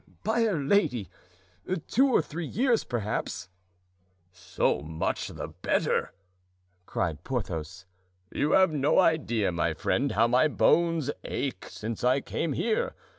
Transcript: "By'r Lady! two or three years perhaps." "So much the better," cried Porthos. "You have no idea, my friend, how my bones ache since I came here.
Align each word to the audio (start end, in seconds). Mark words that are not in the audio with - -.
"By'r 0.23 0.63
Lady! 0.67 1.11
two 1.85 2.11
or 2.11 2.23
three 2.23 2.47
years 2.47 2.83
perhaps." 2.83 3.49
"So 4.31 4.79
much 4.81 5.27
the 5.27 5.49
better," 5.49 6.11
cried 6.87 7.23
Porthos. 7.23 7.85
"You 8.31 8.53
have 8.53 8.71
no 8.73 8.97
idea, 8.97 9.51
my 9.51 9.75
friend, 9.75 10.13
how 10.13 10.25
my 10.27 10.47
bones 10.47 11.11
ache 11.23 11.65
since 11.69 12.03
I 12.03 12.19
came 12.19 12.53
here. 12.53 12.95